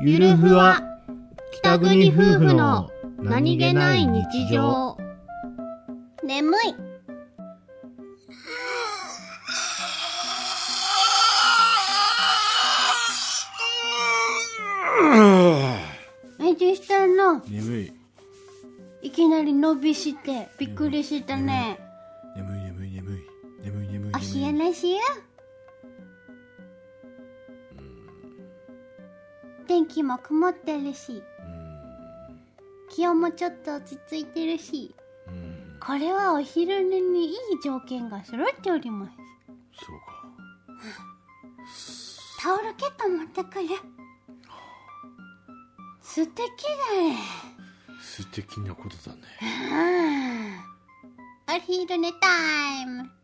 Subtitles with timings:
[0.00, 0.80] ゆるふわ
[1.50, 4.96] 北国夫婦の何気ない日常。
[6.22, 6.88] 眠い。
[16.40, 17.42] え、どうしたの。
[17.48, 17.92] 眠い。
[19.02, 21.80] いきなり伸びして、びっくりしたね。
[22.36, 22.62] 眠い。
[22.62, 23.18] 眠い眠い
[23.64, 23.88] 眠い。
[23.88, 24.98] 眠いお冷やなしよ。
[29.68, 31.22] 天気も曇ってるし、
[32.90, 34.94] 気温もちょっと落ち着いてるし、
[35.28, 39.12] うんこれはお昼寝にいい条件が揃っております。
[39.84, 40.24] そうか
[42.40, 43.68] タオルケット持ってくる。
[46.02, 47.16] 素敵だね。
[48.00, 49.22] 素敵なことだね
[51.48, 53.17] うんお昼寝タイム。